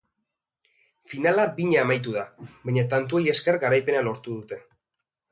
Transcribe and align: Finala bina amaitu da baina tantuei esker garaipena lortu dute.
Finala 1.11 1.43
bina 1.59 1.77
amaitu 1.85 2.15
da 2.15 2.23
baina 2.69 2.85
tantuei 2.93 3.21
esker 3.33 3.59
garaipena 3.65 4.01
lortu 4.09 4.39
dute. 4.39 4.59